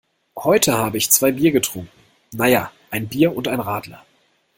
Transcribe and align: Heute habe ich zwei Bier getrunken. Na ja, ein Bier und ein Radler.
Heute 0.39 0.79
habe 0.79 0.97
ich 0.97 1.11
zwei 1.11 1.31
Bier 1.31 1.51
getrunken. 1.51 1.91
Na 2.31 2.47
ja, 2.47 2.71
ein 2.89 3.07
Bier 3.07 3.35
und 3.35 3.47
ein 3.47 3.59
Radler. 3.59 4.03